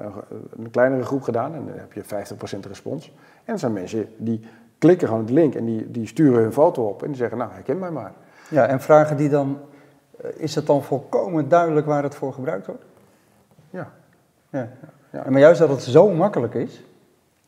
[0.59, 1.55] een, kleinere groep gedaan.
[1.55, 3.13] En dan heb je 50% respons.
[3.45, 4.41] En er zijn mensen die
[4.79, 7.03] klikken gewoon de link en die, die sturen hun foto op.
[7.03, 8.13] En die zeggen, nou, herken mij maar.
[8.49, 9.59] Ja, en vragen die dan...
[10.37, 12.83] Is het dan volkomen duidelijk waar het voor gebruikt wordt?
[13.71, 13.93] Ja.
[14.51, 14.69] ja.
[15.13, 15.25] ja.
[15.25, 16.85] En maar juist dat het zo makkelijk is...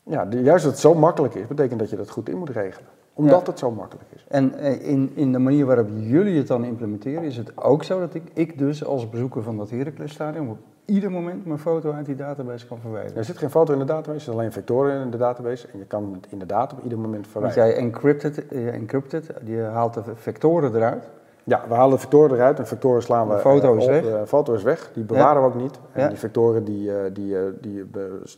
[0.02, 2.88] Ja, juist dat het zo makkelijk is, betekent dat je dat goed in moet regelen
[3.18, 4.24] omdat het zo makkelijk is.
[4.28, 8.00] En eh, in, in de manier waarop jullie het dan implementeren, is het ook zo
[8.00, 12.06] dat ik, ik dus als bezoeker van dat Heracles-stadion op ieder moment mijn foto uit
[12.06, 13.16] die database kan verwijderen?
[13.16, 15.68] Er zit geen foto in de database, er zit alleen vectoren in de database.
[15.72, 17.64] En je kan het inderdaad op ieder moment verwijderen.
[17.64, 21.04] Want jij encrypted, je encrypted, je haalt de vectoren eruit.
[21.48, 23.34] Ja, we halen de vectoren eruit en vectoren slaan we.
[23.34, 23.90] De foto is op.
[23.90, 24.02] weg.
[24.02, 25.78] De foto is weg, die bewaren we ook niet.
[25.92, 27.84] En die vectoren die, die, die,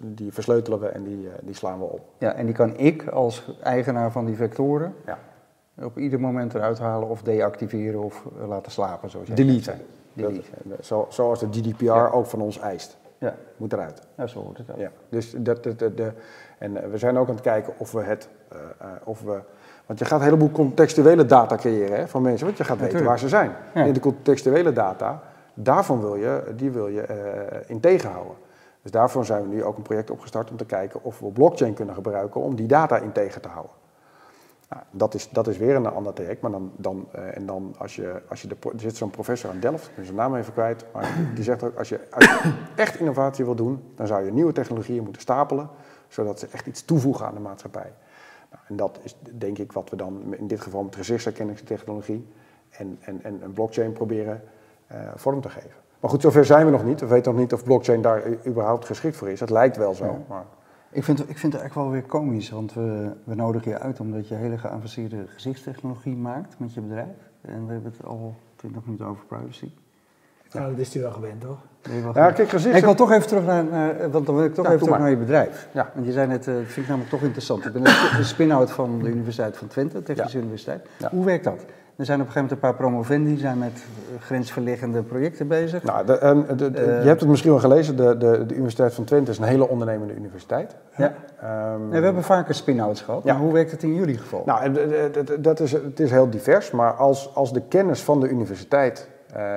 [0.00, 2.00] die, versleutelen we en die, die slaan we op.
[2.18, 5.18] Ja, en die kan ik als eigenaar van die vectoren ja.
[5.84, 9.10] op ieder moment eruit halen of deactiveren of laten slapen.
[9.10, 9.74] Zoals Delete.
[10.12, 10.50] Delete.
[10.62, 12.98] Dat, zo, zoals de GDPR ook van ons eist.
[13.18, 13.34] Ja.
[13.56, 14.02] Moet eruit.
[14.14, 14.78] Ja, zo hoort het ook.
[14.78, 14.90] Ja.
[15.08, 16.12] Dus dat, de, de,
[16.58, 18.58] en we zijn ook aan het kijken of we het, uh,
[19.04, 19.40] of we
[19.90, 23.04] want je gaat een heleboel contextuele data creëren hè, van mensen, want je gaat weten
[23.04, 23.52] waar ze zijn.
[23.74, 25.22] En de contextuele data,
[25.54, 27.16] daarvan wil je, die wil je uh,
[27.66, 28.34] in tegenhouden.
[28.82, 31.74] Dus daarvoor zijn we nu ook een project opgestart om te kijken of we blockchain
[31.74, 33.72] kunnen gebruiken om die data in tegen te houden.
[34.68, 37.74] Nou, dat, is, dat is weer een ander traject, maar dan, dan, uh, en dan
[37.78, 40.36] als je, als je de, er zit zo'n professor aan Delft, ik ben zijn naam
[40.36, 44.06] even kwijt, maar die zegt ook, als je, als je echt innovatie wil doen, dan
[44.06, 45.68] zou je nieuwe technologieën moeten stapelen,
[46.08, 47.92] zodat ze echt iets toevoegen aan de maatschappij.
[48.50, 52.26] Nou, en dat is denk ik wat we dan in dit geval met gezichtsherkenningstechnologie
[52.70, 54.42] en, en, en, en blockchain proberen
[54.92, 55.70] uh, vorm te geven.
[56.00, 57.00] Maar goed, zover zijn we nog niet.
[57.00, 59.40] We weten nog niet of blockchain daar überhaupt geschikt voor is.
[59.40, 60.24] Het lijkt wel zo.
[60.28, 60.44] Maar...
[60.92, 64.00] Ik, vind, ik vind het eigenlijk wel weer komisch, want we, we nodigen je uit
[64.00, 67.30] omdat je hele geavanceerde gezichtstechnologie maakt met je bedrijf.
[67.40, 69.70] En we hebben het al 20 minuten over privacy.
[70.50, 71.58] Ja, dat is hij wel gewend, toch?
[72.14, 72.76] ja, kijk, gezicht...
[72.76, 75.10] Ik wil toch even terug naar, naar want dan wil ik toch even terug naar
[75.10, 75.68] je bedrijf.
[75.72, 75.90] Ja.
[75.94, 77.64] Want je zei net, uh, dat vind ik namelijk toch interessant.
[77.64, 77.86] Ik ben
[78.18, 80.86] een spin-out van de Universiteit van Twente, Technische Universiteit.
[81.10, 81.64] Hoe werkt dat?
[82.00, 85.48] Er zijn op een gegeven moment een paar promovendi, die zijn met eh, grensverliggende projecten
[85.48, 85.82] bezig.
[85.82, 89.30] Nou, de, de, je hebt het misschien wel gelezen, de, de, de, Universiteit van Twente
[89.30, 90.76] is een hele ondernemende universiteit.
[90.96, 91.14] Ja.
[91.74, 94.42] Um, nee, we hebben vaker spin-outs gehad, maar hoe werkt het in jullie geval?
[94.46, 94.70] Nou,
[95.38, 99.08] dat is, het is heel divers, maar als, als de kennis van de universiteit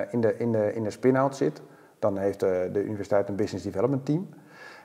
[0.09, 1.61] in de, in de, in de spin-out zit,
[1.99, 4.27] dan heeft de, de universiteit een business development team.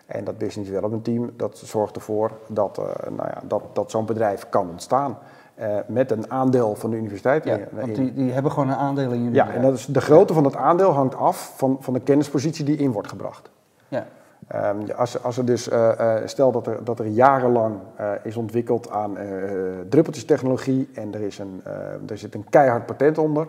[0.07, 2.85] En dat business development team dat zorgt ervoor dat, uh,
[3.17, 5.19] nou ja, dat, dat zo'n bedrijf kan ontstaan.
[5.61, 7.45] Uh, met een aandeel van de universiteit.
[7.45, 10.01] Ja, want die, die hebben gewoon een aandeel in jullie Ja, en dat is, de
[10.01, 13.51] grootte van het aandeel hangt af van, van de kennispositie die in wordt gebracht.
[13.89, 14.07] Ja.
[14.55, 17.77] Um, als, als er dus, uh, stel dat er, dat er jarenlang
[18.23, 19.17] is ontwikkeld aan
[19.89, 21.63] druppeltjestechnologie en er, is een,
[22.09, 23.47] er zit een keihard patent onder,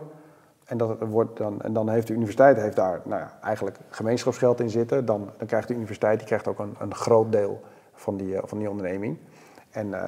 [0.69, 4.59] en, dat wordt dan, en dan heeft de universiteit heeft daar nou ja, eigenlijk gemeenschapsgeld
[4.59, 5.05] in zitten.
[5.05, 7.61] Dan, dan krijgt de universiteit die krijgt ook een, een groot deel
[7.93, 9.17] van die, eh, van die onderneming.
[9.69, 10.07] En uh,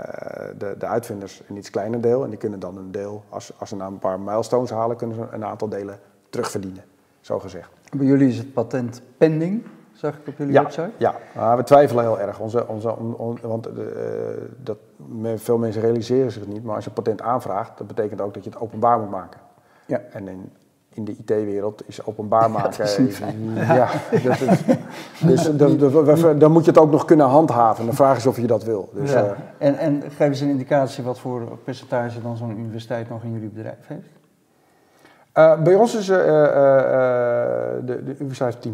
[0.58, 2.24] de, de uitvinders een iets kleiner deel.
[2.24, 5.16] En die kunnen dan een deel, als, als ze na een paar milestones halen, kunnen
[5.16, 6.84] ze een aantal delen terugverdienen.
[7.20, 7.70] Zo gezegd.
[7.98, 10.92] Bij jullie is het patent pending, zag ik op jullie ja, website?
[10.98, 12.40] Ja, uh, we twijfelen heel erg.
[12.40, 12.96] Onze, onze,
[13.42, 13.84] want uh,
[14.58, 14.78] dat,
[15.36, 16.64] veel mensen realiseren zich het niet.
[16.64, 19.40] Maar als je een patent aanvraagt, dat betekent ook dat je het openbaar moet maken.
[19.92, 20.02] Ja.
[20.12, 20.52] En in,
[20.94, 22.86] in de IT-wereld is openbaar maken.
[23.56, 23.90] ja,
[24.24, 24.64] dat is,
[25.22, 25.78] dus dan,
[26.40, 27.86] dan moet je het ook nog kunnen handhaven.
[27.86, 28.90] De vraag is of je dat wil.
[28.94, 29.24] Dus, ja.
[29.24, 33.32] uh, en, en geef eens een indicatie wat voor percentage dan zo'n universiteit nog in
[33.32, 34.08] jullie bedrijf heeft?
[35.38, 38.70] Uh, bij ons is uh, de, de universiteit 10%.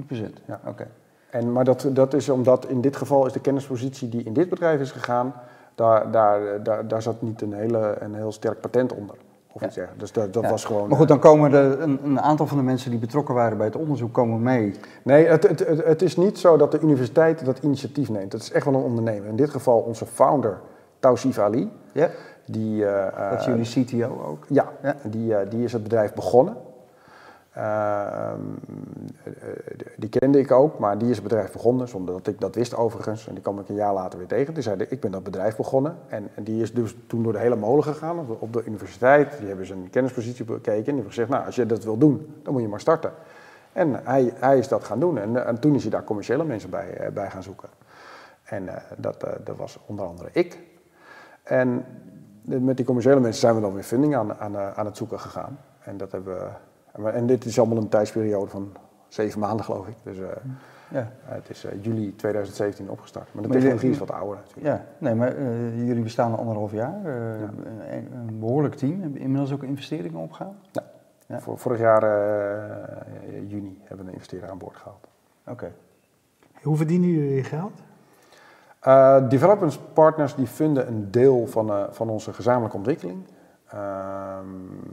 [0.00, 0.60] 10%, ja.
[0.66, 0.86] oké.
[1.30, 4.48] En Maar dat, dat is omdat in dit geval is de kennispositie die in dit
[4.48, 5.34] bedrijf is gegaan,
[5.74, 9.16] daar, daar, daar, daar zat niet een, hele, een heel sterk patent onder.
[9.52, 10.88] Of iets Dus dat, dat was gewoon.
[10.88, 13.66] Maar goed, dan komen de, een, een, aantal van de mensen die betrokken waren bij
[13.66, 14.74] het onderzoek komen mee.
[15.02, 18.32] Nee, het, het, het, het, is niet zo dat de universiteit dat initiatief neemt.
[18.32, 19.28] Het is echt wel een ondernemer.
[19.28, 20.60] In dit geval onze founder,
[20.98, 21.70] Tausif Ali.
[21.92, 22.10] Ja.
[22.46, 24.44] Die, uh, dat is jullie CTO ook?
[24.48, 24.96] Ja, ja.
[25.02, 26.56] Die, uh, die is het bedrijf begonnen.
[27.52, 28.40] Ehm,
[29.96, 32.76] die kende ik ook, maar die is het bedrijf begonnen, zonder dat ik dat wist
[32.76, 33.26] overigens.
[33.26, 34.54] En die kwam ik een jaar later weer tegen.
[34.54, 35.96] Die zei, ik ben dat bedrijf begonnen.
[36.08, 39.38] En, die is dus toen door de hele molen gegaan, op de, universiteit.
[39.38, 42.34] Die hebben zijn kennispositie bekeken en die hebben gezegd, nou, als je dat wil doen,
[42.42, 43.12] dan moet je maar starten.
[43.72, 45.18] En hij, hij is dat gaan doen.
[45.18, 47.68] En, en toen is hij daar commerciële mensen bij, eh, bij gaan zoeken.
[48.42, 50.58] En dat, uh, dat was onder andere ik.
[51.42, 51.84] En
[52.42, 55.58] met die commerciële mensen zijn we dan weer funding aan, aan, aan het zoeken gegaan.
[55.78, 56.48] En dat hebben we
[56.92, 58.72] en dit is allemaal een tijdsperiode van
[59.08, 59.94] zeven maanden, geloof ik.
[60.02, 60.26] Dus uh,
[60.90, 61.12] ja.
[61.24, 63.34] het is uh, juli 2017 opgestart.
[63.34, 64.66] Maar de technologie is wat ouder natuurlijk.
[64.66, 67.00] Ja, nee, maar uh, jullie bestaan al anderhalf jaar.
[67.04, 67.10] Ja.
[67.90, 69.00] Een, een, behoorlijk team.
[69.00, 70.54] Hebben inmiddels ook investeringen opgehaald?
[71.26, 71.40] Ja.
[71.40, 72.02] vorig jaar
[73.46, 75.06] juni hebben we een investeerder aan boord gehaald.
[75.46, 75.72] Oké.
[76.62, 77.72] Hoe verdienen jullie je geld?
[79.30, 83.24] development partners die vinden een deel van, van onze gezamenlijke ontwikkeling.
[83.72, 84.46] Ehm,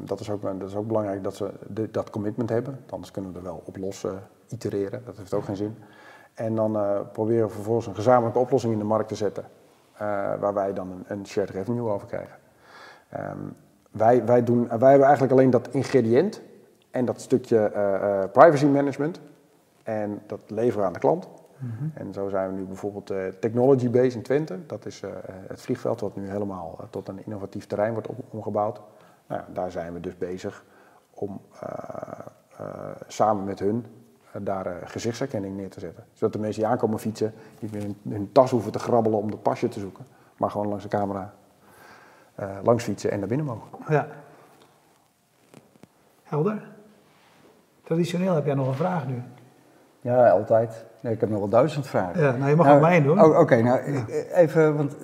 [0.06, 1.52] dat, is ook, dat is ook belangrijk dat ze
[1.92, 2.80] dat commitment hebben.
[2.90, 4.12] Anders kunnen we er wel op los uh,
[4.48, 5.02] itereren.
[5.06, 5.78] Dat heeft ook geen zin.
[6.34, 9.44] En dan uh, proberen we vervolgens een gezamenlijke oplossing in de markt te zetten.
[9.94, 10.00] Uh,
[10.40, 12.36] waar wij dan een, een, shared revenue over krijgen.
[13.18, 13.56] Um,
[13.92, 16.42] wij, wij, doen, wij hebben eigenlijk alleen dat ingrediënt
[16.92, 19.20] en dat stukje privacy management.
[19.84, 21.28] En dat leveren we aan de klant.
[21.94, 24.66] En zo zijn we nu bijvoorbeeld uh, Technology Base in Twente.
[24.66, 25.10] Dat is uh,
[25.48, 28.82] het vliegveld wat nu helemaal uh, tot een innovatief terrein wordt omgebouwd.
[29.28, 30.64] Nou, daar zijn we dus bezig
[31.10, 31.42] om
[33.08, 33.86] samen met hun
[34.42, 36.04] daar gezichtsherkenning neer te zetten.
[36.14, 39.38] Zodat de mensen die aankomen fietsen niet meer hun, tas hoeven te grabbelen om de
[39.38, 40.06] pasje te zoeken.
[40.38, 41.34] Maar gewoon langs de camera
[42.64, 43.68] langs fietsen en naar binnen mogen.
[43.88, 44.08] Ja.
[46.24, 46.68] Helder.
[47.84, 49.22] Traditioneel heb jij nog een vraag nu.
[50.02, 50.86] Ja, altijd.
[51.02, 52.22] Nee, ik heb nog wel duizend vragen.
[52.22, 53.22] Ja, nou, je mag nou, ook mij doen.
[53.22, 54.96] Oh, Oké, nou even, want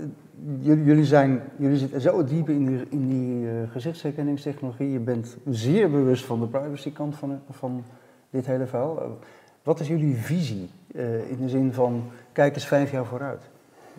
[0.59, 4.91] jullie, jullie, zijn, jullie zitten zo diep in die, in die uh, gezichtsherkenningstechnologie.
[4.91, 7.83] Je bent zeer bewust van de privacykant van, van
[8.29, 9.19] dit hele verhaal.
[9.63, 13.41] wat is jullie visie uh, in de zin van, kijk eens vijf jaar vooruit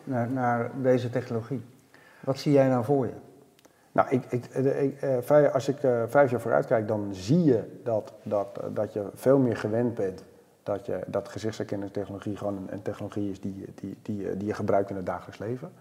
[0.04, 1.62] naar, naar deze technologie?
[2.20, 3.12] Wat zie jij nou voor je?
[3.92, 5.02] Nou, ik, ik, ik,
[5.52, 5.76] als ik
[6.08, 10.24] vijf jaar vooruit kijk, dan zie je dat, dat, dat je veel meer gewend bent
[10.66, 14.90] dat, je, dat gezichtsherkenningstechnologie gewoon een, een, technologie is die, die, die, die je gebruikt
[14.90, 15.72] in het dagelijks leven.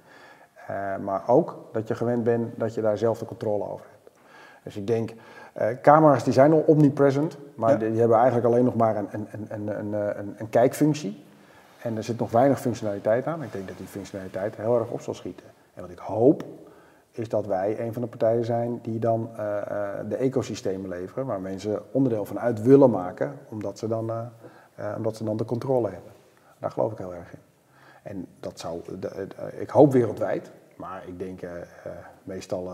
[0.69, 4.17] Uh, maar ook dat je gewend bent dat je daar zelf de controle over hebt.
[4.63, 5.11] Dus ik denk,
[5.61, 9.07] uh, camera's die zijn al omnipresent, maar die, die, hebben eigenlijk alleen nog maar een,
[9.11, 11.23] een, een, een, een, een kijkfunctie.
[11.81, 13.43] En er zit nog weinig functionaliteit aan.
[13.43, 15.45] Ik denk dat die functionaliteit heel erg op zal schieten.
[15.73, 16.43] En wat ik hoop,
[17.11, 19.37] is dat wij een van de partijen zijn die dan uh,
[20.09, 24.11] de ecosystemen leveren, waar mensen onderdeel van uit willen maken, omdat ze dan
[24.97, 26.11] omdat ze dan de controle hebben.
[26.59, 27.39] Daar geloof ik heel erg in.
[28.03, 29.27] En dat zou, de,
[29.59, 31.39] ik hoop wereldwijd, maar ik denk
[32.23, 32.73] meestal,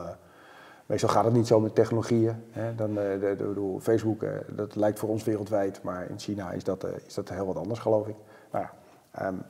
[0.85, 2.43] meestal gaat het niet zo met technologieën.
[2.51, 2.75] Hè.
[2.75, 6.85] Dan, de, de, de, Facebook, dat lijkt voor ons wereldwijd, maar in China is dat,
[7.07, 8.15] is dat heel wat anders, geloof ik.
[8.51, 9.43] Maar ja, um,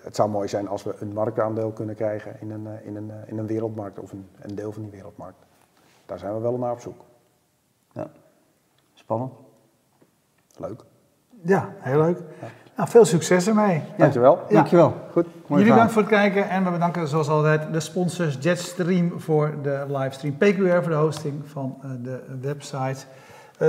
[0.00, 3.38] het zou mooi zijn als we een marktaandeel kunnen krijgen in een, in een, in
[3.38, 5.38] een wereldmarkt of een, een deel van die wereldmarkt.
[6.06, 7.04] Daar zijn we wel naar op zoek.
[7.92, 8.10] Ja,
[8.94, 9.32] spannend.
[10.56, 10.84] Leuk.
[11.42, 12.18] Ja, heel leuk.
[12.76, 13.82] Nou, veel succes ermee.
[13.96, 14.44] Dankjewel.
[14.48, 14.54] Ja.
[14.54, 14.94] Dankjewel.
[15.12, 15.26] Goed.
[15.48, 19.84] Jullie bedankt voor het kijken en we bedanken zoals altijd de sponsors Jetstream voor de
[19.88, 23.06] livestream, PQR voor de hosting van eh, de website.
[23.62, 23.68] Uh,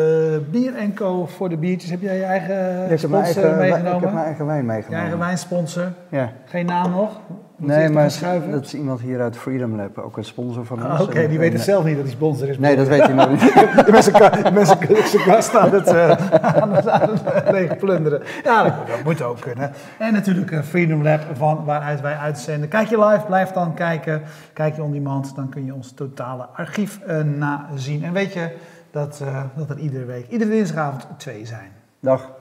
[0.51, 1.89] bier en Co voor de biertjes.
[1.89, 3.95] Heb jij je eigen sponsor meegenomen?
[3.95, 4.97] Ik heb mijn eigen wijn meegenomen.
[4.97, 5.91] Je eigen wijnsponsor?
[6.09, 6.31] Ja.
[6.45, 7.19] Geen naam nog?
[7.55, 8.11] nee, maar
[8.51, 11.01] dat is iemand hier uit Freedom Lab, ook een sponsor van ons.
[11.01, 12.59] Oké, die weet het zelf niet dat hij sponsor is.
[12.59, 13.53] Nee, dat weet hij nog niet.
[13.91, 14.13] mensen,
[14.53, 16.09] mensen zijn kast aan het, uh,
[16.41, 17.09] aan het, aan
[17.55, 18.21] het plunderen.
[18.43, 19.71] Ja, dat, dat, moet ook kunnen.
[19.97, 22.69] En natuurlijk uh, Freedom Lab, van waaruit wij uitzenden.
[22.69, 24.21] Kijk je live, blijf dan kijken.
[24.53, 28.03] Kijk je on demand, dan kun je ons totale archief nazien.
[28.03, 28.49] En weet je
[28.91, 29.23] dat,
[29.55, 31.71] dat er iedere week, iedere dinsdagavond twee zijn.
[31.99, 32.40] Dag.